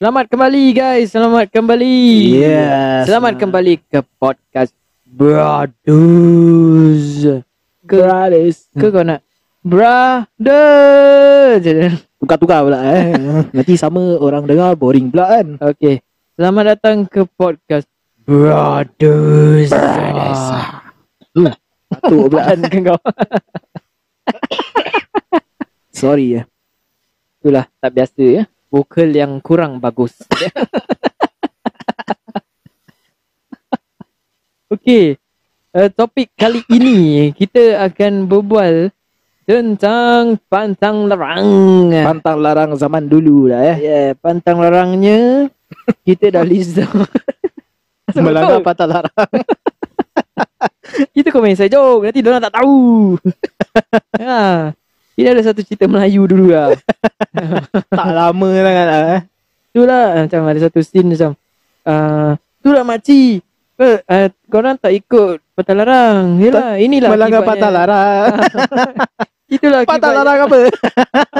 [0.00, 2.00] Selamat kembali guys, selamat kembali.
[2.40, 3.04] Yes.
[3.04, 4.72] Selamat kembali ke podcast
[5.04, 5.76] Brothers.
[7.84, 8.64] Ke Brothers.
[8.80, 9.20] ke kau nak
[9.60, 10.24] Brothers.
[12.16, 13.12] Tukar-tukar pula eh.
[13.60, 15.60] Nanti sama orang dengar boring pula kan.
[15.68, 16.00] Okey.
[16.32, 17.84] Selamat datang ke podcast
[18.24, 19.68] Brothers.
[19.68, 20.96] Ah.
[21.92, 22.56] Batuk pula.
[22.56, 22.96] Ke kau.
[25.92, 26.48] Sorry ya.
[27.44, 28.48] Itulah tak biasa ya.
[28.70, 30.14] Vokal yang kurang bagus.
[34.70, 35.18] Okey.
[35.70, 38.90] Uh, topik kali ini kita akan berbual
[39.42, 41.90] tentang pantang larang.
[41.90, 43.76] Pantang larang zaman dulu lah eh.
[43.82, 45.50] Ya, yeah, pantang larangnya
[46.06, 46.78] kita dah list.
[48.14, 49.42] Melanggar pantang larang.
[51.14, 53.14] Kita komen saya joke Nanti diorang tak tahu
[54.18, 54.74] ha.
[55.20, 56.72] Ini ada satu cerita Melayu dulu lah
[57.92, 59.20] tak lama sangat lah eh.
[59.68, 61.30] Itulah Macam ada satu scene macam
[61.84, 62.32] uh,
[62.64, 63.44] Itulah makcik
[63.76, 68.32] uh, uh, Korang tak ikut Patah larang Yelah inilah Melanggar pantang larang.
[69.60, 70.16] Itulah akibatnya.
[70.24, 70.58] larang apa?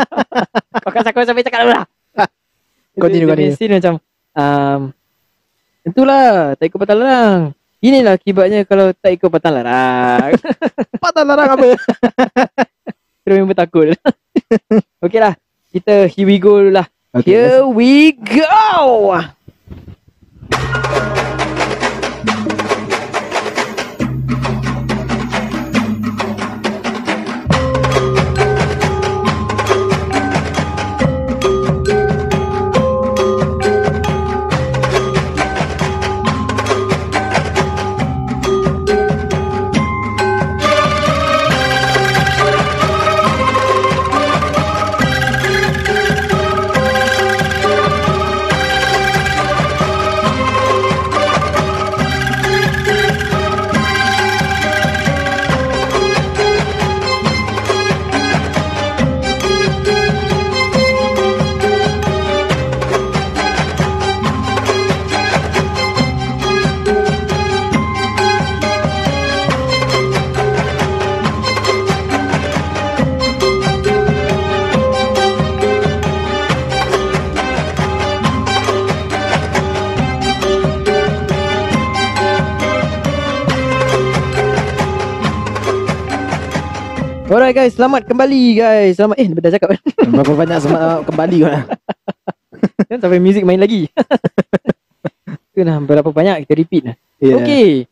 [0.84, 1.84] Kau kan aku sampai cakap dulu lah
[3.00, 3.56] Continue, dia continue.
[3.56, 3.94] scene macam
[4.36, 4.80] um,
[5.88, 7.40] Itulah Tak ikut patah larang
[7.80, 10.36] Inilah akibatnya Kalau tak ikut patah larang
[11.00, 11.68] Pantang larang apa?
[13.24, 13.92] Kita memang takut.
[15.00, 15.32] Okay lah.
[15.72, 16.86] Kita here we go dulu lah.
[17.16, 19.16] Okay, Here we go
[87.30, 89.80] Alright guys Selamat kembali guys Selamat Eh dah cakap kan
[90.13, 91.64] Berapa banyak semak kembali kau lah.
[92.91, 93.86] Kan sampai muzik main lagi
[95.48, 97.36] Itu lah Berapa banyak kita repeat lah Yeah.
[97.36, 97.85] Okay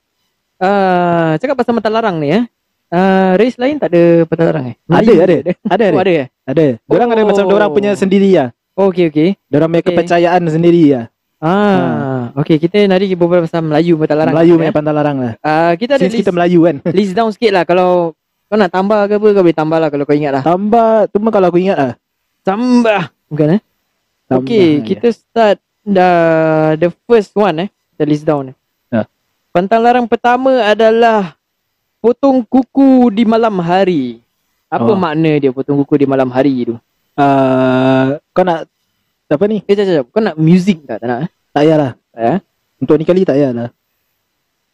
[0.57, 2.49] uh, Cakap pasal mata larang ni ya
[2.89, 5.37] uh, Race lain tak ada mata larang eh Ada, Melayu ada.
[5.37, 5.85] Ada Ada Oh, ada.
[5.93, 6.67] ada eh Ada.
[6.89, 7.27] Orang ada Oh.
[7.29, 8.49] macam orang punya sendiri lah.
[8.73, 9.93] oh, Okay okay Orang punya Okay.
[9.93, 11.05] kepercayaan sendiri lah.
[11.39, 14.59] Ah, Okay kita nanti kita berbual pasal Melayu mata larang Melayu ya.
[14.59, 15.33] punya pantang larang lah.
[15.39, 16.77] uh, Kita ada Since list, kita Melayu kan.
[16.89, 18.17] list down sikit lah Kalau
[18.49, 21.29] kau nak tambah ke apa Kau boleh tambah lah Kalau kau ingat lah Tambah, pun
[21.29, 21.93] kalau aku ingat lah.
[22.43, 23.63] Tambah Bukan eh
[24.29, 24.85] Tambah, Okay, ya.
[24.85, 25.57] kita start
[25.89, 26.11] the
[26.77, 27.69] the first one eh.
[27.97, 28.53] The list down.
[28.93, 29.09] Ya.
[29.51, 31.33] Pantang larang pertama adalah
[31.99, 34.21] potong kuku di malam hari.
[34.69, 35.01] Apa Oh.
[35.01, 36.77] makna dia potong kuku di malam hari tu?
[37.17, 38.69] Uh, kau nak
[39.33, 39.65] apa ni?
[39.65, 40.07] Eh, jap, jap.
[40.13, 41.01] Kau nak music tak?
[41.01, 41.31] Tak nak eh?
[41.57, 41.93] Tak payahlah.
[42.13, 42.35] Tak ya?
[42.79, 43.69] Untuk ni kali tak payahlah.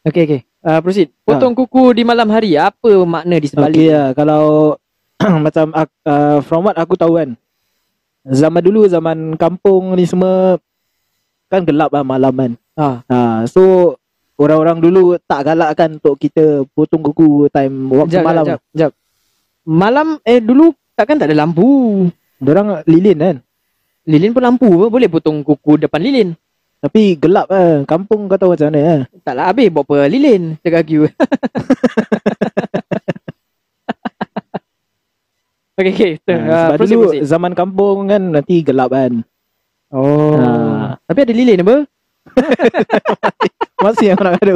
[0.04, 0.40] Okay, okay.
[0.64, 1.12] Uh, proceed.
[1.28, 2.56] Potong kuku di malam hari.
[2.56, 3.76] Apa makna di sebalik?
[3.76, 4.08] Okay lah.
[4.16, 4.42] Kalau
[5.44, 7.36] macam uh, from what aku tahu kan.
[8.24, 10.56] Zaman dulu, zaman kampung ni semua
[11.52, 12.52] kan gelap lah malam kan.
[12.80, 12.88] Ha.
[13.06, 13.94] Ha, so
[14.40, 18.44] orang-orang dulu tak galakkan untuk kita potong kuku time waktu Jap, malam.
[18.48, 18.92] jap, jap.
[19.68, 22.08] Malam eh dulu takkan tak ada lampu.
[22.40, 23.36] Orang lilin kan.
[24.08, 24.68] Lilin pun lampu?
[24.88, 26.32] Boleh potong kuku depan lilin.
[26.84, 27.88] Tapi gelap kan.
[27.88, 29.00] Kampung kau tahu macam mana kan.
[29.24, 31.08] Tak lah habis buat apa lilin cakap aku.
[35.80, 36.12] okay, okay.
[36.28, 37.24] Ha, Uh, sebab proceed, dulu proceed.
[37.24, 39.12] zaman kampung kan nanti gelap kan.
[39.88, 40.36] Oh.
[40.36, 41.00] Ha.
[41.06, 41.76] Tapi ada lilin apa?
[43.84, 44.54] Masih yang orang ada.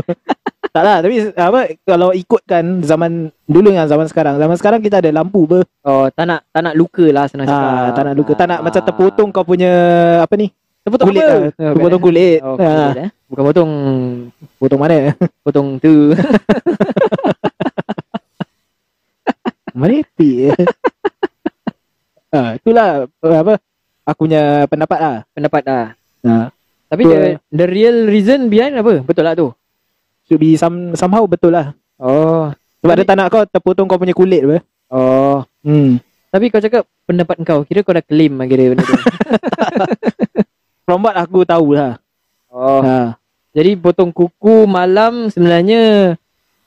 [0.68, 4.36] tak lah tapi apa kalau ikutkan zaman dulu dengan zaman sekarang.
[4.36, 5.64] Zaman sekarang kita ada lampu ber.
[5.80, 7.72] Oh, tak nak tak nak luka lah senang cakap.
[7.72, 8.64] Ha, tak nak luka, tak nak Ah.
[8.64, 9.72] macam terpotong kau punya
[10.20, 10.48] apa ni?
[10.88, 11.28] Terpotong kulit apa?
[11.28, 11.38] lah.
[11.38, 12.32] Oh, Terpotong bukan, kulit.
[12.32, 12.36] eh?
[12.40, 13.08] Oh, Ha, kulit eh.
[13.28, 13.72] Bukan potong
[14.56, 14.96] potong mana?
[15.44, 15.94] potong tu.
[19.78, 20.56] Merepek.
[22.32, 23.54] ha, itulah apa
[24.02, 25.16] aku punya pendapat lah.
[25.30, 25.84] Pendapat lah.
[26.24, 26.48] Ha.
[26.88, 29.04] Tapi the, the real reason behind apa?
[29.04, 29.52] Betul lah tu.
[30.24, 31.76] Should be some, somehow betul lah.
[32.00, 32.48] Oh.
[32.80, 34.58] Sebab Tapi- dia tak nak kau terpotong kau punya kulit apa.
[34.88, 35.44] Oh.
[35.60, 36.00] Hmm.
[36.28, 38.96] Tapi kau cakap pendapat kau, kira kau dah claim lah kira benda tu.
[40.88, 42.00] From what aku tahu lah.
[42.48, 42.80] Oh.
[42.80, 43.20] Ha.
[43.52, 46.16] Jadi potong kuku malam sebenarnya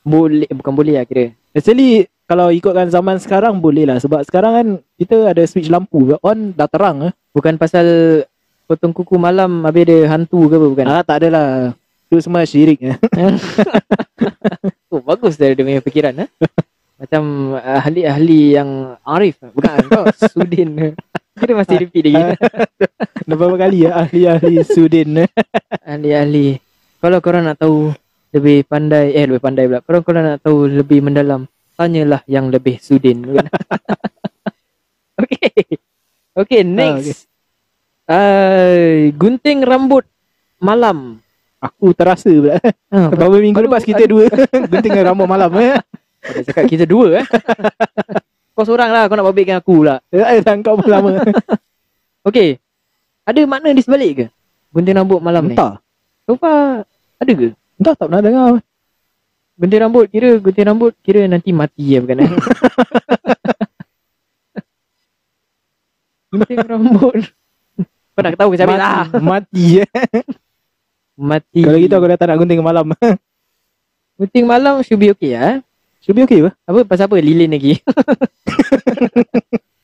[0.06, 1.33] boleh eh, bukan boleh lah kira.
[1.57, 4.68] Actually kalau ikutkan zaman sekarang boleh lah sebab sekarang kan
[5.01, 7.13] kita ada switch lampu on dah terang eh.
[7.33, 8.21] Bukan pasal
[8.69, 10.85] potong kuku malam habis ada hantu ke apa bukan?
[10.85, 11.74] Ah tak adalah.
[12.06, 12.97] Itu semua syirik eh.
[14.91, 16.29] Oh, bagus dari dia punya fikiran eh.
[17.01, 20.94] Macam ahli-ahli yang arif bukan kau Sudin.
[21.41, 22.38] Kita masih repeat lagi.
[23.27, 25.25] Dah berapa kali ya ahli-ahli Sudin
[25.81, 26.61] ahli-ahli.
[27.01, 27.89] Kalau korang nak tahu
[28.29, 29.81] lebih pandai eh lebih pandai pula.
[29.81, 33.25] Kalau korang nak tahu lebih mendalam, tanyalah yang lebih Sudin.
[35.21, 35.81] okay.
[36.38, 37.25] Okay, next.
[38.05, 40.05] Uh, gunting rambut
[40.61, 41.17] malam.
[41.57, 42.61] Aku terasa pula.
[42.93, 44.27] Ha, Beberapa minggu baru- lepas kita dua
[44.67, 45.79] gunting rambut malam eh.
[46.21, 47.25] Dah cakap kita dua eh.
[48.62, 49.98] Kau seorang lah kau nak babitkan aku pula.
[50.13, 51.18] Eh tangkap pun lama.
[52.22, 52.62] Okay.
[53.25, 54.25] Ada makna di sebalik ke?
[54.69, 55.58] Gunting rambut malam ni.
[55.58, 55.81] Entah.
[56.30, 56.86] So far
[57.18, 57.58] ada ke?
[57.81, 58.62] Entah tak pernah dengar.
[59.58, 62.30] Gunting rambut kira gunting rambut kira nanti mati ya bukan eh?
[66.30, 67.25] gunting rambut.
[68.13, 69.10] Kau nak tahu ke siapa lah.
[69.18, 69.90] Mati eh.
[71.18, 71.66] Mati.
[71.66, 72.94] Kalau gitu aku dah tak nak gunting malam.
[74.22, 75.58] Gunting malam should be okay ah.
[76.01, 76.51] Should be okay apa?
[76.65, 77.77] Apa pasal apa lilin lagi?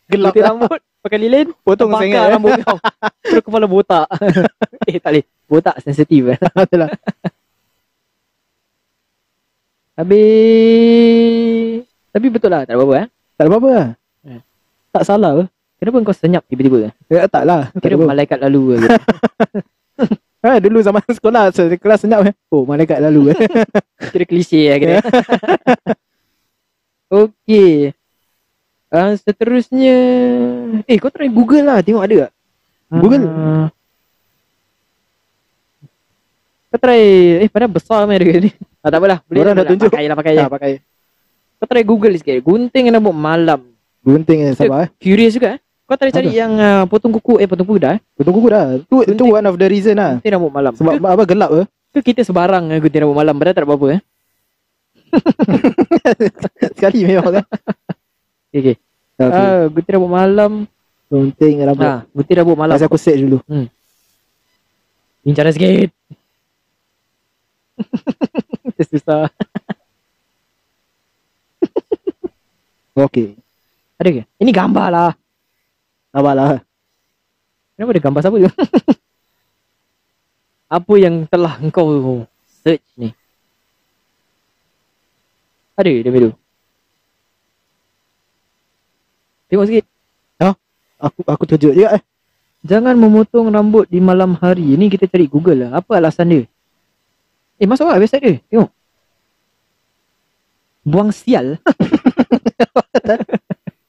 [0.07, 2.31] Gelap Gunting rambut pakai lilin Potong bakar sangat eh.
[2.33, 2.77] rambut kau.
[3.27, 4.07] Terus kepala botak.
[4.89, 5.23] eh tak boleh.
[5.45, 6.37] Botak sensitif eh.
[6.39, 6.89] Itulah.
[10.17, 13.07] Habis Tapi betul lah tak ada apa-apa eh.
[13.35, 13.87] Tak ada apa-apa lah.
[14.25, 14.41] Eh.
[14.89, 15.43] Tak salah ke?
[15.77, 16.89] Kenapa kau senyap tiba-tiba?
[16.89, 17.69] Eh, tak lah.
[17.69, 18.05] Tak Kira apa.
[18.09, 18.77] malaikat lalu ke?
[20.41, 22.33] Ha, dulu zaman sekolah se- kelas senyap eh.
[22.49, 23.37] Oh, malaikat lalu eh.
[24.09, 24.97] Kira klise lah kira.
[27.07, 27.95] Okey.
[28.87, 29.97] Uh, seterusnya
[30.87, 32.31] Eh kau try Google lah Tengok ada tak
[32.87, 33.27] Google?
[33.27, 33.67] Ah.
[36.71, 37.03] Kau try
[37.43, 38.51] Eh padahal besar meh dia ni
[38.83, 39.91] ah, Tak apalah Boleh Orang lah, dah tunjuk.
[39.91, 40.71] Pakai lah pakai lah pakai.
[41.59, 43.59] Kau try Google sikit Gunting rambut malam
[44.07, 44.89] Gunting eh, sabar eh.
[45.03, 46.39] Curious juga eh Kau try cari Apa?
[46.39, 48.65] yang uh, Potong kuku Eh potong kuku dah eh Potong kuku dah.
[48.87, 50.15] Tu tu one of the reason lah.
[50.23, 51.65] Gunting rambut malam Sebab ke, apa gelap eh.
[51.91, 54.01] ke kita sebarang eh, Gunting rambut malam Padahal tak ada apa-apa eh
[56.77, 57.45] Sekali memang kan.
[58.51, 58.75] Okay, okay.
[59.17, 59.33] Okay.
[59.33, 60.51] Ah, Gunting rambut malam
[61.09, 61.85] Gunting rambut.
[61.85, 63.41] ha, Gunting rambut malam Masa aku set dulu.
[65.25, 65.89] Bincang sikit
[68.87, 69.27] Susah
[72.97, 73.37] Okay.
[74.01, 74.23] Ada ke?
[74.41, 75.11] Ini gambar lah
[76.17, 76.57] Sabarlah.
[77.77, 78.49] Kenapa ada gambar siapa tu?
[80.65, 82.25] Apa yang telah engkau
[82.65, 83.13] search ni?
[85.77, 86.31] Ada dia tu.
[89.47, 89.85] Tengok sikit.
[90.97, 92.03] Aku aku terkejut juga eh.
[92.65, 94.73] Jangan memotong rambut di malam hari.
[94.73, 95.77] Ini kita cari Google lah.
[95.77, 96.43] Apa alasan dia?
[97.61, 98.35] Eh, masuk lah website dia.
[98.49, 98.69] Tengok.
[100.85, 101.57] Buang sial.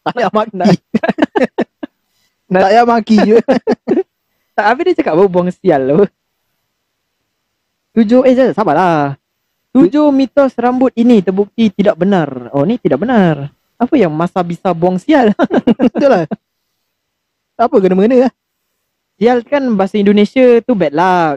[0.08, 0.56] Tak payah maki.
[0.56, 0.80] Nak-
[2.48, 3.36] tak payah maki je.
[4.56, 6.10] Tak, habis dia cakap apa buang sial apa?
[7.94, 9.14] Tujuh, eh sabarlah.
[9.70, 12.48] Tujuh mitos rambut ini terbukti tidak benar.
[12.50, 13.48] Oh, ni tidak benar.
[13.74, 15.30] Apa yang masa bisa buang sial?
[15.78, 16.24] Betul lah.
[17.54, 18.30] Tak apa kena-mengena lah.
[19.14, 21.36] sial kan bahasa Indonesia tu bad luck.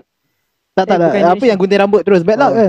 [0.71, 1.03] Tak tak Eh, lah.
[1.03, 1.45] bukan Apa Indonesia.
[1.45, 2.55] yang gunting rambut terus bad luck Oh.
[2.55, 2.67] ke?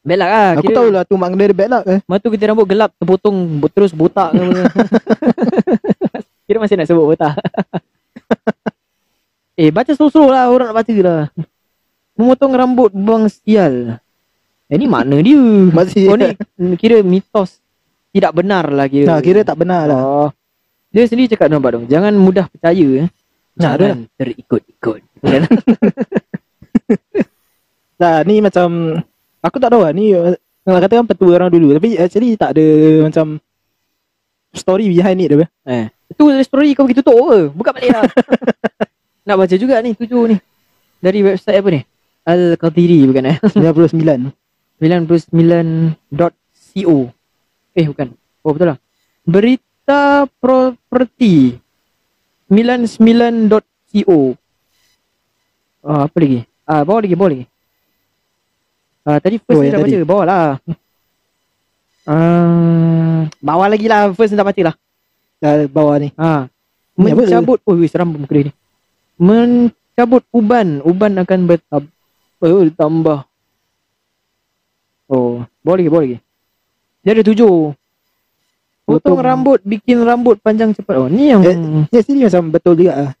[0.00, 0.48] Bad luck lah.
[0.56, 1.94] Aku tahu lah tu makna dia bad luck ke.
[2.00, 3.36] Lepas tu kita rambut gelap terpotong
[3.68, 4.62] terus botak ke apa.
[6.46, 7.34] Kira masih nak sebut botak.
[9.60, 11.22] eh baca slow-slow lah orang nak baca lah.
[12.14, 13.98] Memotong rambut buang sial.
[14.70, 15.36] Eh ni makna dia.
[15.68, 16.06] Masih.
[16.06, 16.30] Oh ni
[16.78, 17.58] kira mitos
[18.10, 19.06] tidak benar lah kira.
[19.06, 20.00] Nah, kira tak benar lah.
[20.00, 20.30] Oh.
[20.90, 21.86] Dia sendiri cakap nampak dong.
[21.86, 23.06] Jangan mudah percaya.
[23.06, 23.08] eh.
[23.58, 25.00] Nah, Jangan terikut-ikut.
[25.20, 25.42] Kan?
[28.00, 28.96] Nah, ni macam
[29.44, 30.16] aku tak tahu lah ni
[30.64, 32.64] nak katakan petua orang dulu tapi actually tak ada
[33.04, 33.36] macam
[34.56, 35.46] story behind it apa.
[35.68, 35.86] eh.
[36.08, 37.38] Itu story kau pergi tutup ke?
[37.52, 38.08] Buka balik lah.
[39.28, 40.36] Nak baca juga ni tujuh ni.
[40.98, 41.80] Dari website apa ni?
[42.24, 43.36] Al-Qadiri bukan eh?
[43.60, 44.32] 99.
[44.80, 46.96] 99.co
[47.76, 48.08] Eh bukan.
[48.42, 48.78] Oh betul lah.
[49.28, 51.60] Berita property
[52.48, 54.18] 99.co
[55.80, 56.44] Ah apa lagi?
[56.64, 57.46] Ah bawah lagi bawah lagi.
[59.06, 59.92] Ah tadi first Oh, ni yang dah tadi.
[59.96, 60.58] baca Bawah lah.
[62.10, 64.10] Ah, bawah lagi lah.
[64.16, 64.74] First ni dah baca lah.
[65.38, 66.08] Dah bawah ni.
[66.10, 67.22] Ni apa?
[67.22, 68.52] Mencabut Oh wih, seram muka dia ni.
[69.16, 70.82] Mencabut uban.
[70.84, 71.86] Uban akan bertab
[72.42, 73.29] oh, Bertambah
[75.10, 76.16] Oh bawah lagi
[77.02, 77.74] Dia ada tujuh
[78.80, 81.56] Potong Potong- rambut Bikin rambut panjang cepat Oh ni yang Eh.
[81.90, 83.12] Ya, sini macam betul juga lah.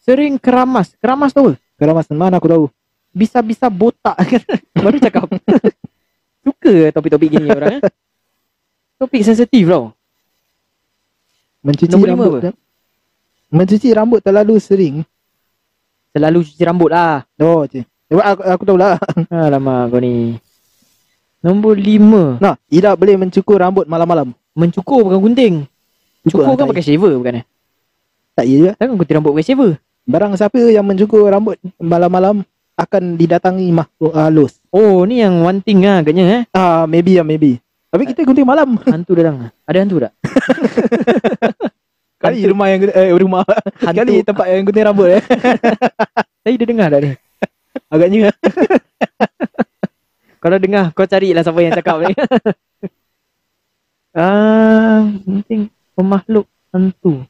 [0.00, 1.52] Sering keramas Keramas tu apa?
[1.74, 2.64] Kalau mas mana aku tahu.
[3.10, 4.14] Bisa-bisa botak
[4.78, 5.26] Baru cakap
[6.42, 7.82] Suka topik-topik gini orang eh?
[8.96, 9.90] Topik sensitif tau
[11.60, 12.30] Mencuci Nombor rambut.
[12.40, 12.50] apa?
[13.48, 14.96] Mencuci rambut terlalu sering.
[16.10, 17.86] Selalu cuci rambut lah Oh, cik.
[18.08, 18.98] Sebab aku, aku tahu lah.
[19.30, 20.34] Alamak kau ni
[21.42, 24.30] Nombor lima Nah, tidak boleh mencukur rambut malam-malam.
[24.54, 25.54] Mencukur bukan gunting
[26.22, 27.44] Cukur lah, kan pakai shaver bukan eh
[28.32, 28.72] Tak ya juga.
[28.78, 29.70] Takkan gunting rambut pakai shaver
[30.02, 34.58] Barang siapa yang mencukur rambut malam-malam akan didatangi makhluk halus.
[34.72, 37.60] Oh ni yang one thing lah agaknya eh Ah, maybe ya, maybe.
[37.92, 38.80] Tapi kita gunting malam.
[38.88, 40.12] Hantu datang Ada hantu tak?
[42.22, 42.50] Kali Hantu.
[42.56, 43.44] rumah yang eh rumah.
[43.84, 45.22] Hantu Kali tempat yang gunting rambut eh.
[46.42, 47.10] Saya dah dengar tak ni
[47.92, 48.32] Agaknya.
[50.42, 52.14] Kalau dengar kau carilah siapa yang cakap ni
[54.12, 57.24] Ah, penting pemakhluk hantu.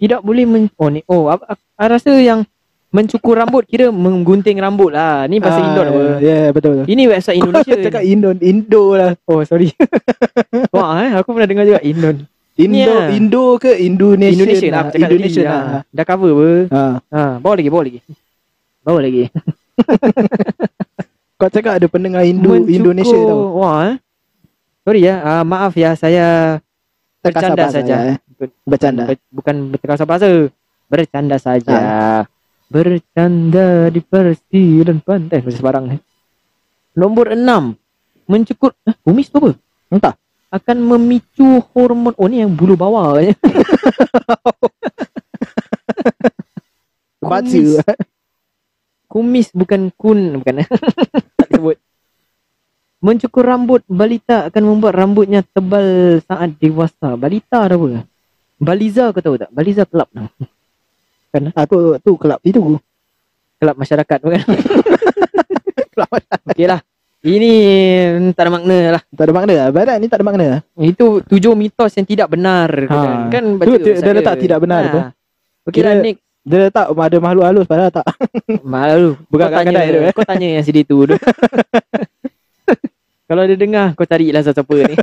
[0.00, 2.42] Tidak boleh men Oh ni oh aku, aku, aku rasa yang
[2.90, 5.28] mencukur rambut kira menggunting rambut lah.
[5.30, 6.00] Ni bahasa Indon apa?
[6.18, 6.82] Ya, yeah, betul.
[6.88, 7.78] Ini website Indonesia.
[7.78, 9.14] Cakap Indo, Indo lah.
[9.30, 9.70] oh sorry.
[10.74, 12.26] Wah eh aku pernah dengar juga Indon.
[12.58, 13.08] Indo, Ya.
[13.14, 14.34] Indo ke Indonesia?
[14.42, 15.54] Indonesia lah aku cakap Indonesia lah.
[15.54, 16.48] Ah, Dah cover apa?
[16.74, 16.82] Ha.
[17.14, 18.00] Ha, bawa lagi, bawa lagi.
[18.82, 19.22] Bawa lagi.
[21.40, 23.56] Kau cakap ada pendengar Indo Mencukur- Indonesia tau.
[23.56, 23.96] Wah eh.
[24.80, 26.60] Sorry ya, ah, maaf ya saya
[27.20, 27.94] Terkasar bercanda saja.
[27.96, 28.16] ya, eh.
[28.64, 29.02] Bercanda.
[29.08, 30.28] Ber- bukan berterkasar bahasa.
[30.86, 31.72] Bercanda saja.
[31.72, 32.22] Ah.
[32.66, 35.40] Bercanda di persidan pantai.
[35.40, 35.96] Macam sebarang ni.
[36.92, 37.72] Nombor enam.
[38.24, 38.76] Mencukur.
[38.84, 39.56] Eh, kumis tu apa?
[39.88, 40.14] Entah.
[40.50, 42.12] Akan memicu hormon.
[42.14, 43.16] Oh ni yang bulu bawah.
[47.20, 47.42] Baca.
[47.42, 47.80] Kumis.
[49.06, 50.40] Kumis bukan kun.
[50.40, 50.62] Bukan.
[51.50, 51.76] sebut.
[53.00, 57.16] Mencukur rambut balita akan membuat rambutnya tebal saat dewasa.
[57.16, 58.04] Balita ada apa?
[58.60, 59.48] Baliza kau tahu tak?
[59.50, 60.08] Baliza club.
[61.32, 62.76] Aku tu kelab itu.
[63.56, 64.40] Kelab masyarakat bukan?
[65.96, 66.10] Kelab
[66.52, 66.80] Okey lah.
[67.20, 67.52] Ini
[68.16, 69.02] mm, tak ada makna lah.
[69.12, 69.54] Tak ada makna.
[69.68, 70.46] Barat ni tak ada makna.
[70.76, 72.68] Itu tujuh mitos yang tidak benar.
[72.88, 72.96] Ha.
[72.96, 75.00] Kan, kan Tu baca dia- dia letak tidak benar tu.
[75.68, 76.16] Okey lah Nick.
[76.40, 78.06] Dia letak ada makhluk halus padahal tak.
[78.64, 79.20] Malu.
[79.28, 80.12] Bukan kau kat tanya, kedai tu, eh.
[80.16, 81.04] Kau tanya yang sidi tu.
[81.04, 81.16] tu.
[83.28, 84.96] Kalau dia dengar, kau carilah siapa ni.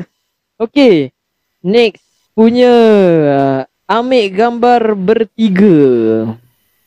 [0.64, 1.14] Okey.
[1.62, 2.02] Next.
[2.32, 2.72] Punya
[3.28, 5.78] uh, ambil gambar bertiga.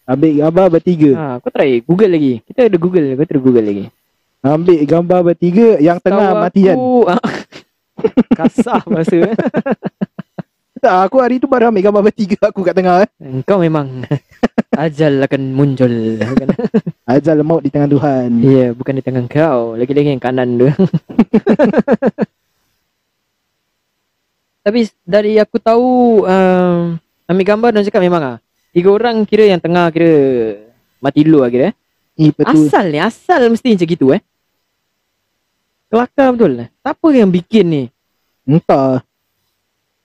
[0.05, 1.11] Ambil gambar bertiga.
[1.15, 2.33] Ha, kau try Google lagi.
[2.45, 3.15] Kita ada Google.
[3.15, 3.85] Kau terus Google lagi.
[4.45, 6.77] Ambil gambar bertiga yang tengah Tahu mati kan.
[6.77, 7.21] aku, ah,
[8.35, 9.33] Kasar bahasa.
[10.85, 13.01] Tak, aku hari tu baru ambil gambar bertiga aku kat tengah.
[13.01, 13.09] Eh.
[13.17, 14.05] Engkau memang
[14.85, 15.89] ajal akan muncul.
[17.09, 18.29] Ajal maut di tangan Tuhan.
[18.45, 19.73] Ya, yeah, bukan di tangan kau.
[19.73, 20.69] Lagi-lagi yang kanan tu.
[24.69, 27.01] Tapi dari aku tahu um,
[27.33, 28.37] ambil gambar dan cakap memang ah.
[28.69, 30.13] Tiga orang kira yang tengah kira
[31.01, 31.73] mati dulu lah kira.
[31.73, 31.75] eh.
[32.21, 32.69] Eh, betul.
[32.69, 34.21] Asal ni, asal mesti macam gitu eh.
[35.89, 36.69] Kelakar betul lah.
[36.85, 37.83] Siapa yang bikin ni?
[38.45, 39.01] Entah.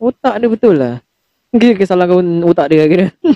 [0.01, 1.05] Otak dia betul lah.
[1.53, 3.07] Kira kesalahan otak dia kira.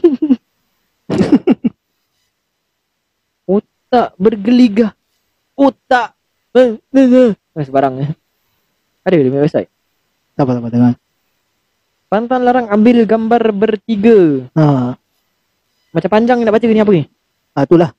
[3.45, 4.97] otak bergeligah.
[5.53, 6.17] Otak.
[6.57, 7.31] Eh, eh, eh.
[7.61, 8.11] Sebarang eh.
[9.05, 9.69] Ada punya website.
[10.33, 10.95] Tak apa-apa tengah.
[12.09, 14.49] Pantang larang ambil gambar bertiga.
[14.57, 14.97] Ha.
[15.93, 17.05] Macam panjang nak baca ni apa ni?
[17.53, 17.93] Ah, itulah.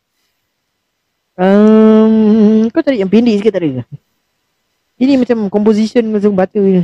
[1.35, 3.83] Um, kau cari yang pendek sikit tak ada ke?
[5.03, 6.83] Ini macam composition macam baca ni.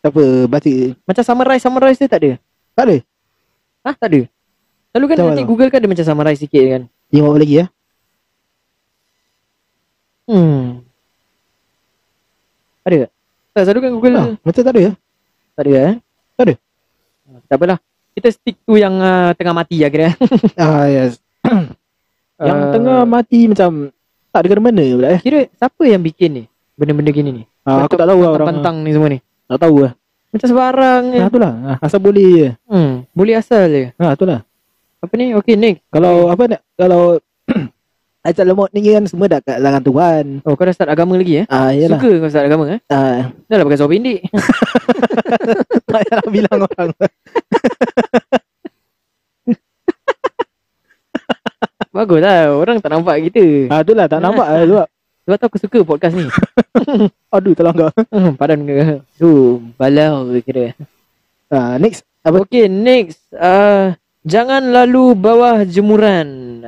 [0.00, 0.72] Tak apa, baca.
[1.02, 2.30] Macam summarize summarize dia tak ada.
[2.72, 2.96] Tak ada.
[3.82, 4.20] Hah tak ada.
[4.90, 5.50] Selalu kan Macam nanti mana?
[5.50, 6.82] Google kan ada macam summarize sikit kan.
[7.08, 7.66] Tengok lagi ya.
[10.26, 10.82] Hmm.
[12.82, 13.10] Ada tak?
[13.52, 14.92] Tak selalu kan Google Ah, macam tak ada ya.
[15.54, 15.94] tak ada eh?
[16.36, 16.54] Tak ada.
[17.46, 17.78] Tak apalah.
[18.12, 20.08] Kita stick tu yang uh, tengah mati lah kira.
[20.56, 21.18] Ah, yes.
[22.36, 23.88] Yang Ah, tengah mati macam
[24.28, 25.20] tak ada mana pula eh.
[25.24, 26.44] Kira siapa yang bikin ni?
[26.76, 27.42] Benda-benda gini ni.
[27.64, 28.48] Ah, aku tak tahu lah orang.
[28.52, 29.18] Pantang ni semua ni.
[29.46, 29.92] Tak tahu lah.
[30.34, 31.20] Macam sebarang je.
[31.22, 31.52] Ah, itulah.
[31.62, 32.50] Ah, asal boleh je.
[32.66, 33.06] Hmm.
[33.14, 33.84] Boleh asal je.
[33.96, 34.42] Ah, itulah.
[34.98, 35.32] Apa ni?
[35.38, 35.86] Okay Nick.
[35.88, 37.22] Kalau apa nak kalau
[38.26, 40.42] ajal maut ni kan semua dah kat tangan Tuhan.
[40.42, 41.46] Oh kau dah start agama lagi eh?
[41.46, 42.02] Ah, yalah.
[42.02, 42.80] Suka kau start agama eh?
[42.90, 44.20] Ah, Dah lah pakai seluar pendek.
[45.86, 46.90] tak payah bilang orang.
[51.96, 52.52] Bagus lah.
[52.52, 53.72] Orang tak nampak kita.
[53.72, 54.86] Ah, itulah tak nampak ah, sebab
[55.26, 56.22] Sebab tu aku suka podcast ni.
[57.34, 57.90] aduh terlanggar.
[58.14, 59.02] Hmm, Padan ke?
[59.18, 60.70] Tu balau kira.
[61.50, 62.46] Ah, next apa?
[62.46, 63.18] Okay, next.
[63.34, 66.62] Uh, jangan lalu bawah jemuran.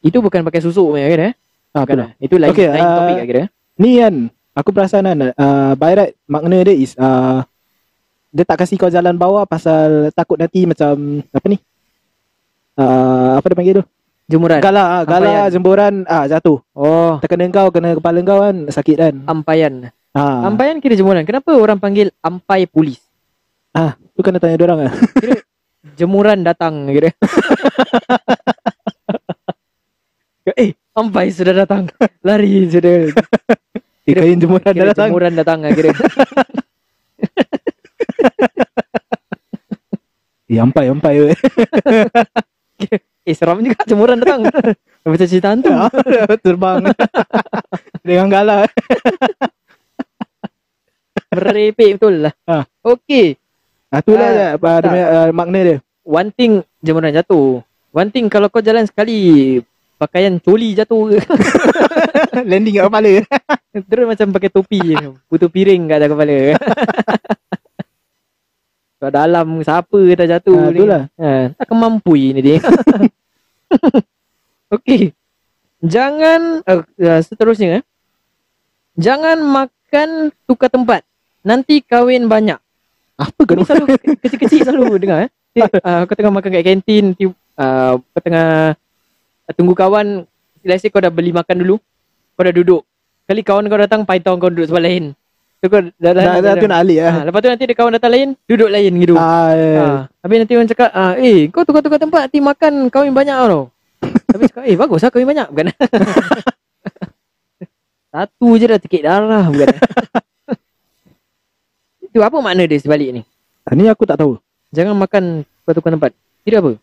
[0.00, 1.34] Itu bukan pakai susuk punya kira eh?
[1.76, 2.10] Ah, Bukan lah.
[2.16, 3.42] Itu lain, Okay, lain ah, topik lah kira.
[3.76, 4.14] Ni kan
[4.56, 7.44] aku perasan kan uh, by right makna dia is uh,
[8.32, 11.60] dia tak kasih kau jalan bawah pasal takut nanti macam apa ni?
[12.80, 13.84] uh, apa dia panggil tu?
[14.26, 14.60] Jemuran.
[14.60, 15.50] Gala, ah, gala Ampayan.
[15.50, 16.58] jemburan ah jatuh.
[16.72, 19.14] Oh, Terkena kau, kena kepala kau kan sakit kan.
[19.26, 19.90] ampayan.
[20.12, 21.24] Ah, Ampayan kira jemuran.
[21.24, 23.00] Kenapa orang panggil ampai polis?
[23.72, 24.94] ah, tu kena tanya dia orang ah.
[25.94, 27.10] Jemuran datang kira.
[30.54, 31.88] eh, ampai sudah datang.
[32.20, 33.08] Lari sudah.
[34.02, 35.08] Eh, kain jemuran dah Kira datang.
[35.08, 35.94] jemuran datang ah, kira.
[40.48, 41.14] Eh, ampai, ampai.
[41.22, 41.36] weh.
[43.22, 44.42] Eh, seram juga jemuran datang.
[45.06, 45.70] Macam cerita hantu.
[45.70, 45.90] Ah,
[46.44, 46.90] Terbang.
[48.02, 48.58] Dengan gala.
[51.32, 52.34] Merepek betul lah.
[52.46, 52.64] Ah.
[52.82, 53.38] Okey.
[53.92, 55.76] Ah, tu lah Ah, je, apa ah, makna dia.
[56.02, 57.62] One thing jemuran jatuh.
[57.94, 59.60] One thing kalau kau jalan sekali
[60.00, 61.14] pakaian coli jatuh
[62.50, 63.12] Landing kat kepala.
[63.86, 64.96] terus macam pakai topi je.
[65.30, 66.38] Putu piring kat atas kepala.
[69.02, 70.78] Kat dalam siapa dah jatuh Ah, ni.
[70.78, 71.02] itulah.
[71.18, 72.62] Ha, takkan mampu ni dia.
[74.74, 75.10] Okey.
[75.82, 77.82] Jangan uh, uh, seterusnya eh.
[78.94, 81.02] Jangan makan tukar tempat.
[81.42, 82.58] Nanti kahwin banyak.
[83.18, 83.66] Apa kau ni?
[83.66, 83.86] selalu
[84.22, 85.30] kecil-kecil selalu dengar eh.
[85.58, 88.78] Uh, kau tengah makan kat kantin, ti- uh, kau tengah
[89.50, 90.22] uh, tunggu kawan,
[90.62, 91.76] let's say kau dah beli makan dulu,
[92.38, 92.86] kau dah duduk.
[93.26, 95.04] Kali kawan kau datang, paitong kau duduk sebelah lain.
[95.62, 97.22] Tu kau dah, dah, Dah, tu nak alik ha, ah.
[97.22, 99.14] Lepas tu nanti ada kawan datang lain, duduk lain gitu.
[99.14, 99.78] Ah, eh.
[99.78, 103.70] Ha, habis nanti orang cakap, ah, eh kau tukar-tukar tempat, nanti makan kahwin banyak tau.
[104.34, 105.46] Habis cakap, eh bagus lah kahwin banyak.
[105.54, 105.70] Bukan?
[108.12, 109.46] Satu je dah tekik darah.
[109.54, 109.70] Bukan?
[112.10, 113.22] Itu apa makna dia sebalik ni?
[113.62, 114.42] Ah, Ni aku tak tahu.
[114.74, 116.10] Jangan makan tukar-tukar tempat.
[116.42, 116.74] Kira apa?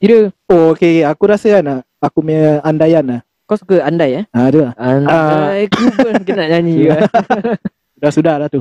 [0.00, 1.04] Kira Oh, okay.
[1.04, 3.20] Aku rasa kan, aku punya andaian lah.
[3.46, 4.24] Kau suka andai eh?
[4.34, 4.74] Ah, tu lah.
[4.74, 7.06] Andai ku pun kena nyanyi kan?
[8.02, 8.60] Dah sudah lah tu.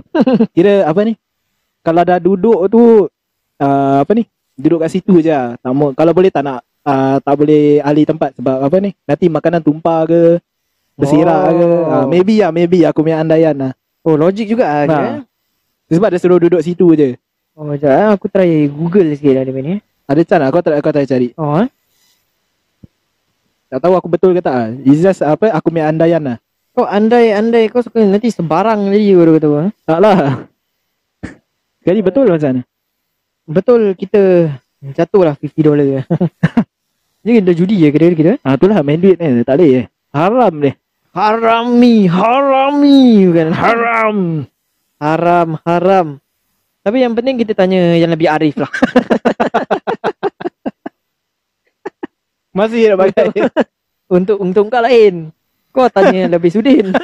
[0.56, 1.18] Kira apa ni?
[1.86, 3.10] Kalau dah duduk tu
[3.59, 4.24] uh, apa ni?
[4.55, 5.59] Duduk kat situ je lah.
[5.59, 8.96] Tak mau, kalau boleh tak nak uh, tak boleh alih tempat sebab apa ni?
[9.03, 10.40] Nanti makanan tumpah ke
[10.96, 11.68] bersirak ke.
[11.68, 11.92] Oh.
[11.92, 13.74] Uh, maybe lah, maybe aku punya andaian lah.
[14.05, 14.98] Oh logik juga lah Ha.
[15.18, 15.20] eh?
[15.92, 17.18] Sebab dia suruh duduk situ je.
[17.57, 18.07] Oh sekejap eh.
[18.16, 19.75] Aku try google sikit lah dia punya ni.
[20.05, 21.33] Ada lah, kau tak kau tak cari.
[21.36, 21.68] Oh eh?
[23.75, 24.70] Tak tahu aku betul ke tak lah.
[24.88, 26.40] It's just apa aku punya andaian lah.
[26.72, 29.61] Kau andai-andai kau suka nanti sebarang tadi baru kata apa?
[29.83, 30.18] Tak lah.
[31.83, 32.61] Jadi betul macam mana?
[33.44, 34.48] Betul kita
[34.96, 36.07] jatuh lah 50 dolar.
[37.27, 38.40] Jadi dah judi je kira kita.
[38.48, 39.44] Ah itulah main duit ni.
[39.44, 39.92] Tak boleh.
[40.16, 40.74] Haram dia.
[41.11, 44.18] Harami, harami bukan haram.
[45.03, 46.07] Haram, haram.
[46.79, 48.72] Tapi yang penting kita tanya yang lebih arif lah.
[52.55, 53.27] Masih nak pakai.
[54.15, 55.29] untuk untuk kau lain.
[55.75, 56.96] Kau tanya yang lebih sudin.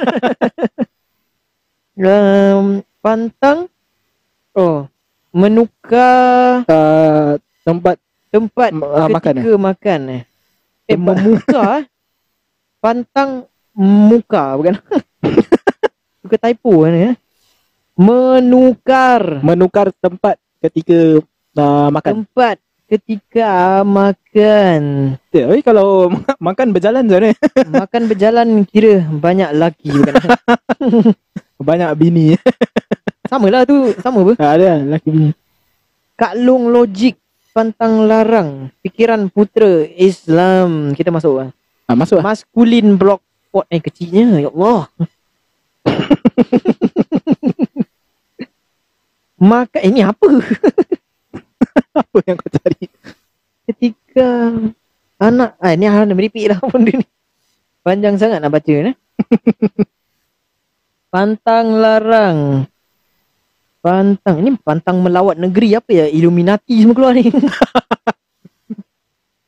[2.00, 3.68] um, pantang
[4.56, 4.88] oh
[5.34, 7.36] menukar uh,
[7.66, 7.96] tempat
[8.32, 10.22] tempat Ah, makan ketika makan eh.
[10.88, 11.84] Eh Tempat- memuka eh.
[12.82, 13.30] Pantang
[13.76, 14.74] muka bukan.
[16.24, 17.14] Suka typo ni eh.
[17.94, 21.20] Menukar menukar tempat ketika
[21.60, 22.24] uh, makan.
[22.24, 22.56] tempat
[22.92, 25.16] ketika makan.
[25.32, 27.32] Tapi kalau makan berjalan mana?
[27.88, 30.14] Makan berjalan kira banyak laki bukan.
[31.72, 32.36] Banyak bini.
[33.30, 34.32] sama lah tu, sama apa?
[34.42, 35.30] Ah, ada lelaki bini.
[36.20, 37.16] Kak Long logik
[37.56, 40.92] pantang larang fikiran putera Islam.
[40.92, 41.50] Kita masuk ah.
[41.88, 42.28] Ah, masuk lah.
[42.28, 44.84] Maskulin block pot eh kecilnya ya Allah.
[49.40, 50.28] Maka ini apa?
[52.00, 52.86] Apa yang kau cari?
[53.68, 54.28] Ketika
[55.22, 57.06] anak ah ni hang meripik lah benda ni.
[57.82, 58.94] Panjang sangat nak baca ni.
[61.12, 62.66] pantang larang.
[63.82, 66.06] Pantang ini pantang melawat negeri apa ya?
[66.06, 67.26] Illuminati semua keluar ni.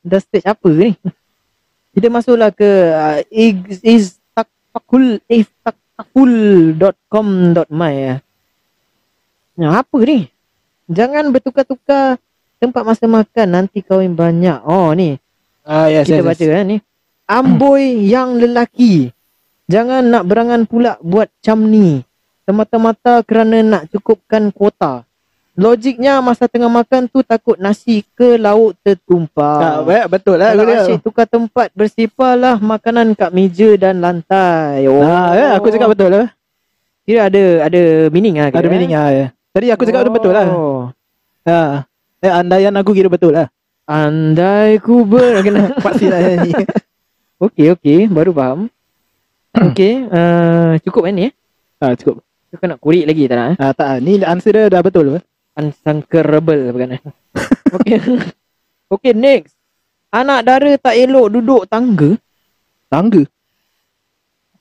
[0.02, 0.98] Dah stage apa ni?
[1.94, 8.18] Kita masuklah ke uh, is, is takfakul iftakful.com.my ya.
[9.54, 10.33] Nah, apa ni?
[10.88, 12.20] Jangan bertukar-tukar
[12.60, 14.60] tempat masa makan nanti kahwin banyak.
[14.64, 15.16] Oh ni,
[15.64, 16.52] Ah, yes, kita yes, baca yes.
[16.52, 16.78] kan ni.
[17.24, 19.08] Amboi yang lelaki.
[19.64, 22.04] Jangan nak berangan pula buat macam ni.
[22.44, 25.08] Semata-mata kerana nak cukupkan kuota.
[25.56, 29.86] Logiknya masa tengah makan tu takut nasi ke lauk Ah, tertumpah.
[29.86, 30.50] baik, betul lah.
[30.52, 34.84] Kalau asyik tukar tempat bersipalah makanan kat meja dan lantai.
[34.90, 35.00] Oh.
[35.00, 36.28] Ah, ya, aku cakap betul lah.
[37.06, 38.50] Kira ada ada meaning lah.
[38.50, 39.00] Ada meaning eh?
[39.00, 39.26] ah, ya.
[39.54, 40.50] Tadi aku cakap tu betul lah.
[40.50, 40.90] Oh.
[41.46, 41.86] Ha.
[42.18, 43.46] Eh, andaian aku kira betul lah.
[43.86, 45.46] Andai ku ber...
[45.46, 45.70] Kena.
[45.86, 46.52] Pasti nak nyanyi.
[47.46, 48.10] Okey, okey.
[48.10, 48.66] Baru faham.
[49.70, 50.10] okey.
[50.10, 51.32] Uh, cukup kan ni eh?
[51.78, 52.26] ah, cukup.
[52.54, 53.56] Kau nak kurik lagi tak nak eh?
[53.62, 55.14] Ah, tak, ni answer dia dah betul.
[55.14, 55.20] Apa?
[55.54, 57.00] Unsangkerable bukan eh?
[57.78, 57.98] okey.
[58.90, 59.54] okey, next.
[60.10, 62.18] Anak dara tak elok duduk tangga.
[62.90, 63.22] Tangga.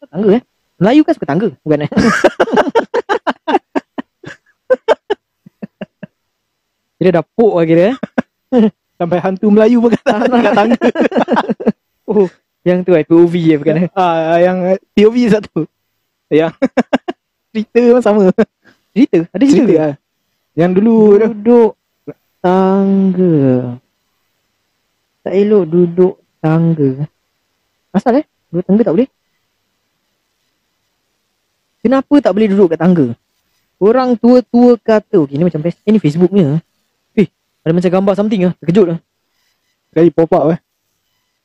[0.06, 0.44] Tangga eh.
[0.78, 1.92] Melayu kan suka tangga, bukan eh?
[6.98, 7.98] Kira dapuk lah kira eh.
[9.00, 10.78] Sampai hantu Melayu pun kata kat tangga.
[12.04, 12.28] Oh,
[12.68, 13.88] yang tu eh, POV eh, bukan eh?
[13.96, 15.64] Ah, yang POV satu.
[16.28, 16.52] Yang
[17.56, 18.24] cerita pun sama.
[18.92, 19.18] Cerita?
[19.32, 19.64] Ada cerita?
[19.64, 19.96] Cerita ah.
[20.54, 20.96] Yang dulu.
[21.18, 21.72] Duduk
[22.44, 23.80] tangga.
[25.24, 27.08] Tak elok duduk tangga.
[27.96, 28.26] Asal eh?
[28.52, 29.10] Duduk tangga tak boleh?
[31.84, 33.08] Kenapa tak boleh duduk kat tangga?
[33.80, 35.80] Orang tua-tua kata, okay, ni macam best.
[35.84, 36.60] Eh, ni Facebooknya.
[36.60, 36.62] Eh,
[37.64, 38.54] ada macam gambar something ah.
[38.60, 39.00] Terkejut lah.
[39.96, 40.60] Kali pop up eh.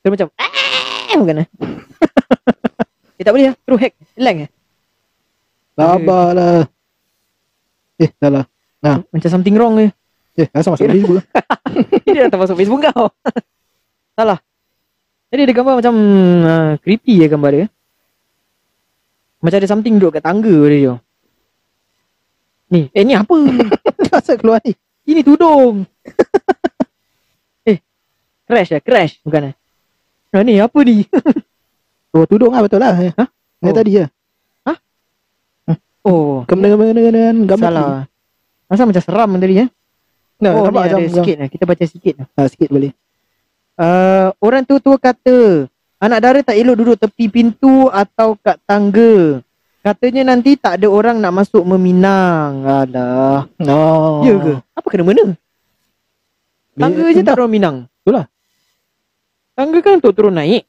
[0.03, 1.49] Dia macam, eh, bukan eh?
[3.19, 3.57] eh, tak boleh lah.
[3.63, 3.95] Terus hack.
[4.19, 4.51] Hilang eh?
[5.79, 6.67] Sabarlah.
[7.99, 8.45] Eh, salah.
[8.83, 9.91] Macam something wrong eh.
[10.39, 11.19] Eh, asal masuk Facebook.
[12.07, 13.11] Dia datang masuk Facebook kau.
[14.19, 14.39] Salah.
[15.29, 15.95] Jadi dia gambar macam
[16.47, 17.67] uh, creepy ya gambar dia.
[19.45, 20.97] Macam ada something duduk kat tangga dia.
[22.73, 23.37] Ni, eh ni apa?
[24.17, 24.73] Asal keluar ni?
[25.09, 25.89] Ini tudung.
[27.71, 27.81] eh,
[28.45, 29.17] crash lah, crash.
[29.25, 29.55] Bukan eh?
[30.37, 31.03] Nah, ni apa ni?
[32.09, 32.97] Oh, tudung lah betul lah.
[32.97, 33.21] Yang
[33.61, 33.77] Oh.
[33.77, 34.07] tadi ya.
[36.09, 38.03] Oh, Kemudian gambar salah.
[38.65, 39.69] Masa macam seram tadi eh?
[40.41, 41.49] Nah, oh, nampak macam sikit lah.
[41.53, 42.27] Kita baca sikit lah.
[42.33, 42.93] Ha, sikit boleh.
[43.79, 45.69] Uh, orang tua-tua kata
[46.01, 49.45] anak dara tak elok duduk tepi pintu atau kat tangga.
[49.79, 52.67] Katanya nanti tak ada orang nak masuk meminang.
[52.67, 53.47] Alah.
[53.63, 54.27] Oh.
[54.27, 54.55] Ya ke?
[54.75, 55.25] Apa kena mana?
[56.79, 57.77] Tangga je tak orang minang.
[58.03, 58.27] Betul lah.
[59.55, 60.67] Tangga kan untuk turun naik.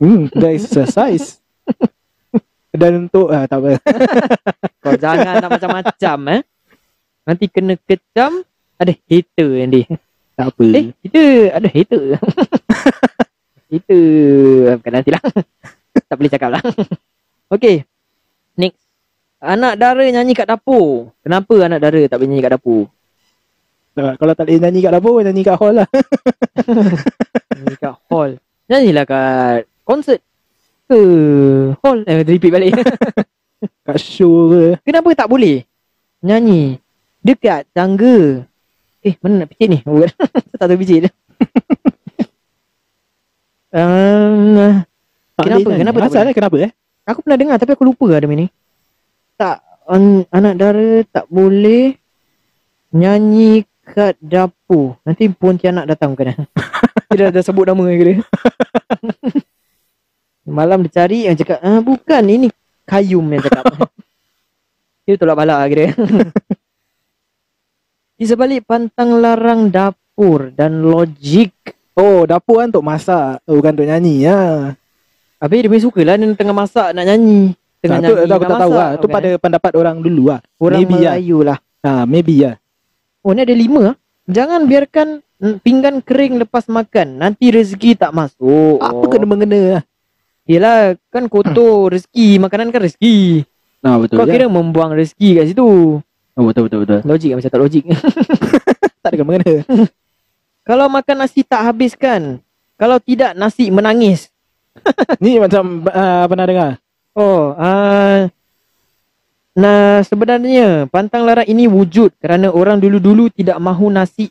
[0.00, 1.40] Hmm, dah exercise.
[2.80, 3.70] Dan untuk ah, tak apa.
[4.84, 6.40] Kau jangan nak macam-macam eh.
[7.24, 8.44] Nanti kena kecam
[8.78, 9.84] ada hater yang dia.
[10.38, 10.64] Tak apa.
[10.70, 11.22] Eh, kita
[11.56, 12.02] ada hater.
[13.72, 14.06] hater.
[14.78, 15.22] Bukan nanti lah.
[16.06, 16.62] tak boleh cakap lah.
[17.50, 17.84] okay.
[18.58, 18.82] Next.
[19.38, 21.14] Anak dara nyanyi kat dapur.
[21.22, 22.90] Kenapa anak dara tak boleh nyanyi kat dapur?
[23.94, 25.88] Tak, kalau tak boleh nyanyi kat dapur, nyanyi kat hall lah.
[27.58, 28.30] Nyanyi kat hall.
[28.66, 30.20] Nyanyilah kat konsert.
[30.90, 31.00] Ke
[31.80, 32.02] hall.
[32.04, 32.74] Eh, repeat balik.
[33.86, 34.64] Kat show ke.
[34.86, 35.66] Kenapa tak boleh?
[36.22, 36.78] Nyanyi.
[37.20, 38.46] Dekat tangga.
[39.02, 39.78] Eh, mana nak picit ni?
[39.88, 40.10] Bukan.
[40.58, 41.10] tak tahu picit.
[43.72, 44.82] um,
[45.34, 45.68] Tak Kenapa?
[45.74, 46.72] Kenapa tak eh, kenapa eh?
[47.08, 48.52] Aku pernah dengar tapi aku lupa ada ni.
[49.40, 51.96] Tak, an, anak dara tak boleh
[52.92, 55.00] nyanyi kat dapur.
[55.08, 56.36] Nanti Pontianak datang bukan?
[57.08, 58.16] Dia dah, dah sebut nama ke dia.
[60.60, 62.52] Malam dia cari yang cakap, ah, bukan ini
[62.84, 63.64] Kayum yang cakap.
[65.08, 65.88] dia tolak balak ke dia.
[68.16, 71.52] Di sebalik pantang larang dapur dan logik.
[71.96, 73.40] Oh, dapur kan untuk masak.
[73.48, 74.76] Oh, bukan untuk nyanyi ya.
[75.38, 77.54] Habis dia punya suka lah dia tengah masak nak nyanyi.
[77.78, 78.90] Tengah Nah, nyanyi tu aku tak tahu lah.
[78.98, 79.14] Tu bukan?
[79.14, 80.40] pada pendapat orang dulu lah.
[80.58, 81.14] Orang maybe lah.
[81.14, 81.58] Melayu lah.
[81.86, 82.54] Ha, maybe lah.
[83.22, 83.96] Oh ni ada lima ah.
[84.26, 85.08] Jangan biarkan
[85.62, 87.22] pinggan kering lepas makan.
[87.22, 88.82] Nanti rezeki tak masuk.
[88.82, 89.82] Apa kena mengena lah.
[90.48, 92.42] Yelah kan kotor rezeki.
[92.42, 93.46] Makanan kan rezeki.
[93.78, 94.18] Nah, betul.
[94.18, 94.34] Kau je.
[94.34, 96.02] kira membuang rezeki kat situ.
[96.38, 96.98] Oh, betul, betul, betul.
[97.06, 97.84] Logik lah macam tak logik.
[99.02, 99.54] tak ada kena mengena.
[100.68, 102.42] Kalau makan nasi tak habiskan.
[102.78, 104.30] Kalau tidak nasi menangis.
[105.24, 106.70] Ni macam uh, pernah dengar.
[107.18, 108.30] Oh, uh,
[109.58, 114.30] nah sebenarnya pantang larang ini wujud kerana orang dulu-dulu tidak mahu nasi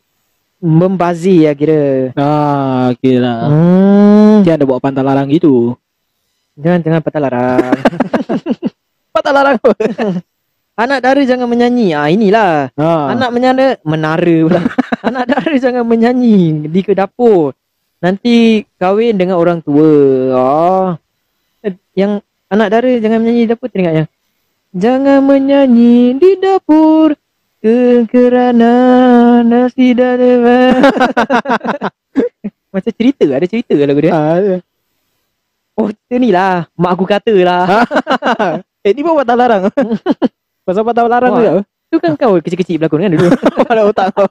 [0.57, 2.11] membazir ya kira.
[2.17, 3.51] Ah, okey lah.
[3.51, 4.35] Hmm.
[4.41, 5.77] Dia ada buat pantang larang gitu.
[6.57, 7.73] Jangan jangan patah larang.
[9.13, 9.71] Pantang larang apa?
[10.81, 11.93] Anak dara jangan menyanyi.
[11.97, 12.69] Ah inilah.
[12.77, 12.89] Ha.
[13.17, 14.61] Anak menara menara pula.
[15.01, 17.53] Anak dara jangan menyanyi di ke dapur.
[17.97, 19.89] Nanti kahwin dengan orang tua.
[20.37, 20.87] Oh.
[21.97, 24.07] Yang anak dara jangan menyanyi di dapur teringat yang
[24.77, 27.17] Jangan menyanyi di dapur
[27.57, 28.71] ke kerana
[29.41, 30.13] nasi dah.
[32.73, 34.13] Macam cerita ada cerita lagu dia.
[34.13, 34.61] Ah,
[35.77, 36.69] Oh cerita ni lah.
[36.77, 37.85] Mak aku kata lah.
[38.85, 39.63] eh, ni pun pantang larang.
[40.65, 41.41] Pasal pantang larang Wah.
[41.41, 41.51] juga.
[41.87, 43.29] Tu kan kau kecil-kecil berlakon kan dulu.
[43.61, 44.27] Kepala otak kau.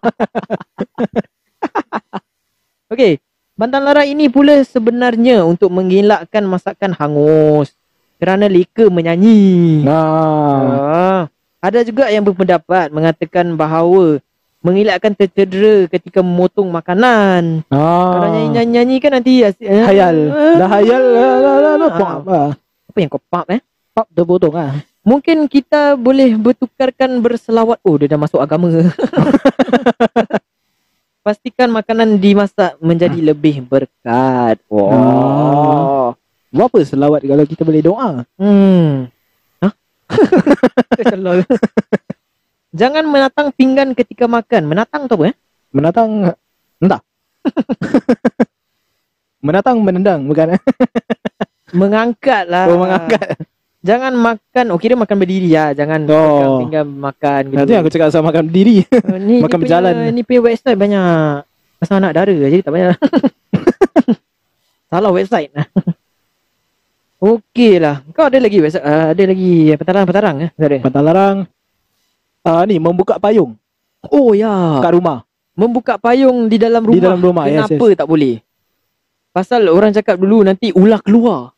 [2.93, 3.19] Okey,
[3.57, 7.73] bantan larang ini pula sebenarnya untuk mengelakkan masakan hangus
[8.21, 9.81] kerana leka menyanyi.
[9.85, 10.61] Nah.
[10.77, 11.23] Ah,
[11.61, 14.21] ada juga yang berpendapat mengatakan bahawa
[14.61, 17.65] mengelakkan tercedera ketika memotong makanan.
[17.73, 18.13] Ah.
[18.21, 19.53] Kalau nyanyi-nyanyi kan nanti eh,
[19.85, 20.17] Hayal.
[20.33, 21.05] ah, Dah hayal.
[21.17, 21.89] Lah, lah, lah, lah.
[21.89, 21.97] Ah.
[21.97, 22.51] Pop, ah.
[22.93, 23.61] Apa yang kau pap eh?
[23.97, 24.73] Pop terpotong ah.
[25.07, 27.79] Mungkin kita boleh bertukarkan berselawat.
[27.87, 28.69] Oh, dia dah masuk agama.
[31.27, 34.63] pastikan makanan dimasak menjadi lebih berkat.
[34.71, 36.15] Wah.
[36.55, 38.23] Buat apa selawat kalau kita boleh doa?
[38.39, 39.11] Hmm.
[39.59, 39.75] Hah?
[41.11, 41.43] Tolol.
[42.71, 44.71] Jangan menatang pinggan ketika makan.
[44.71, 45.37] Menatang tu apa eh?
[45.75, 46.39] Menatang
[46.79, 47.03] entah.
[49.47, 50.55] Menatang menendang bukan?
[51.75, 52.71] Mengangkat lah.
[52.71, 53.35] Oh, mengangkat.
[53.87, 54.65] Jangan makan.
[54.75, 55.71] Oh kira makan berdiri ya.
[55.71, 56.59] Jangan Oh.
[56.67, 57.59] pinggan makan gitu.
[57.63, 58.83] Nanti aku cakap sama makan berdiri.
[58.91, 59.95] Uh, ni, makan ni berjalan.
[59.95, 61.07] Punya, ni punya website banyak
[61.79, 62.99] pasal anak dara jadi tak banyak.
[64.91, 65.55] Salah website.
[67.23, 68.03] Okey lah.
[68.11, 68.83] Kau ada lagi website?
[68.83, 70.51] Uh, ada lagi petarang-petarang eh?
[70.59, 70.79] Tak ada?
[70.83, 71.37] Patah larang.
[72.47, 73.59] Ah ni membuka payung
[74.11, 74.83] Oh ya.
[74.83, 75.27] kat rumah.
[75.57, 76.99] Membuka payung di dalam rumah.
[76.99, 78.45] Di dalam rumah, yes, Kenapa tak boleh?
[79.33, 81.57] Pasal orang cakap dulu nanti ular keluar.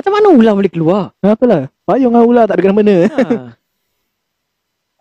[0.00, 1.12] Macam mana ular boleh keluar?
[1.20, 1.62] Kenapa lah?
[1.84, 2.96] Payung dengan ular tak ada kena-mena.
[3.04, 3.52] Ha.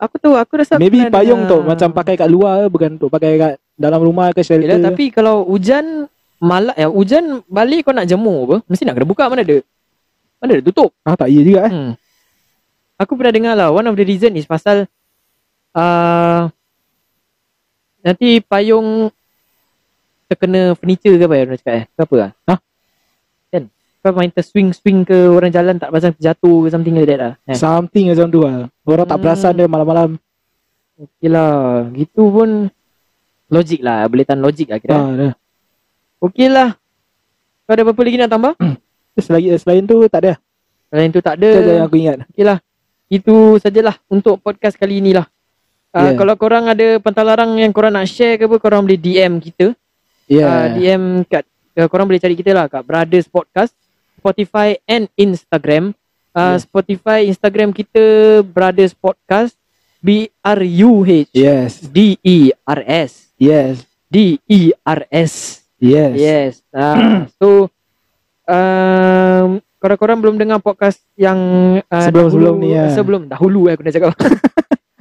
[0.03, 3.53] Aku tu aku rasa Maybe payung tu macam pakai kat luar bukan untuk pakai kat
[3.79, 4.67] dalam rumah ke shelter.
[4.67, 6.07] Yelah, tapi kalau hujan
[6.39, 8.55] malam ya hujan balik kau nak jemur apa?
[8.67, 9.63] Mesti nak kena buka mana ada?
[10.39, 10.91] Mana ada tutup?
[11.07, 11.71] ah tak iya juga eh.
[11.71, 11.91] Hmm.
[12.99, 14.83] Aku pernah dengar lah one of the reason is pasal
[15.75, 16.51] uh,
[18.03, 19.11] nanti payung
[20.27, 21.85] terkena furniture ke apa ya orang cakap eh?
[21.87, 22.31] Ke apa lah?
[22.47, 22.59] Hah?
[23.99, 27.33] Kau main terswing-swing ke orang jalan tak pasang terjatuh ke something like that lah.
[27.43, 27.57] Eh?
[27.59, 28.71] Something macam tu lah.
[28.87, 29.23] Orang tak Hmm.
[29.27, 30.09] perasan dia malam-malam.
[30.95, 31.83] Okay lah.
[31.91, 32.71] Gitu pun
[33.47, 34.07] logik lah.
[34.07, 34.95] Boleh tahan logik lah kira.
[34.95, 35.33] Ah, dah.
[36.19, 36.79] Okey lah.
[37.63, 38.53] Kau ada apa-apa lagi nak tambah?
[39.19, 40.33] Selain, selain tu tak ada.
[40.87, 41.49] Selain tu tak ada.
[41.51, 42.17] Itu yang aku ingat.
[42.31, 42.57] Okey lah.
[43.05, 45.27] Itu sajalah untuk podcast kali ni lah.
[45.89, 46.15] Uh, Yeah.
[46.15, 49.73] Kalau korang ada pentalarang yang korang nak share ke apa, korang boleh DM kita.
[50.29, 50.45] Ya.
[50.45, 51.43] Uh, DM kat,
[51.75, 53.73] uh, korang boleh cari kita lah kat Brothers Podcast,
[54.19, 55.95] Spotify and Instagram.
[56.29, 56.61] Uh, Yeah.
[56.61, 58.03] Spotify, Instagram kita
[58.43, 59.55] Brothers Podcast.
[59.99, 61.83] B-R-U-H Yes.
[61.83, 63.83] D-E-R-S Yes.
[64.07, 65.33] D-E-R-S
[65.75, 66.13] Yes.
[66.15, 66.51] Yes.
[66.71, 67.67] Uh, so
[68.45, 71.39] um, korang-korang belum dengar podcast yang
[71.83, 72.91] uh, Sebelum-sebelum dahulu- ni, ya.
[72.91, 74.11] Sebelum dahulu eh, aku nak cakap.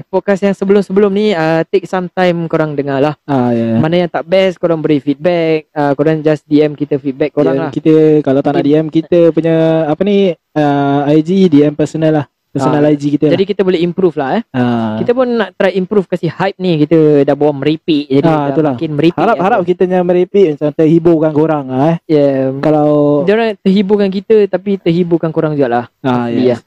[0.08, 3.14] podcast yang sebelum-sebelum ni uh, take some time korang dengar lah.
[3.22, 3.76] Ah ya.
[3.76, 5.68] Mana yang tak best korang beri feedback.
[5.70, 7.70] Uh, korang just DM kita feedback korang DM lah.
[7.70, 12.26] kita kalau tak nak DM kita punya apa ni uh, IG DM personal lah.
[12.48, 14.42] Personal Ah, IG kita Jadi kita boleh improve lah eh.
[14.50, 14.64] lah.
[14.64, 14.96] Ah.
[14.96, 16.80] Kita pun nak try improve kasih hype ni.
[16.80, 18.08] Kita dah bawa meripik.
[18.08, 18.72] Jadi Ah, itulah.
[18.72, 19.20] makin meripik.
[19.20, 21.96] harap harap kita yang merepek macam terhiburkan korang lah eh.
[22.08, 22.56] Yeah.
[22.58, 25.84] Kalau Dia orang terhiburkan kita tapi terhiburkan korang juga lah.
[26.00, 26.56] ah Ya.
[26.56, 26.58] ya.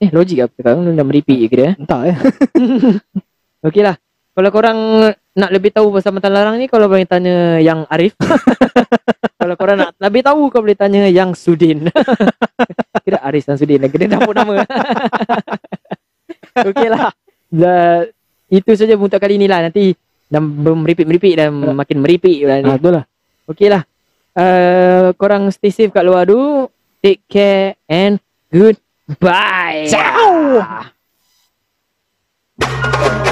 [0.00, 0.56] Eh logik apa?
[0.56, 1.74] Cakap Dah meripik je kira eh.
[1.76, 2.16] Entah eh.
[3.68, 4.00] Okey lah.
[4.32, 4.78] Kalau korang
[5.36, 8.16] nak lebih tahu pasal Mantan Larang ni Kalau boleh tanya yang Arif.
[9.40, 11.92] Kalau korang nak lebih tahu Kau boleh tanya yang Sudin.
[13.04, 14.64] Kira Arif dan Sudin Kena dapur nama.
[16.64, 17.12] Okey lah.
[17.52, 18.08] Dah,
[18.48, 19.68] Itu saja untuk kali ni lah.
[19.68, 19.92] Nanti
[20.32, 22.72] Dah meripik-meripik Dan makin meripik lah ni.
[22.72, 23.04] Ah betul lah.
[23.52, 23.84] Okey lah.
[24.32, 26.72] Uh, Korang stay safe kat luar dulu.
[27.04, 28.16] Take care And
[29.18, 29.88] Bye.
[29.90, 30.90] Ciao.